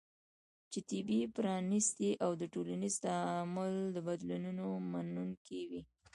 [0.71, 5.81] چې طبیعي، پرانستې او د ټولنیز تعامل د بدلونونو منونکې وي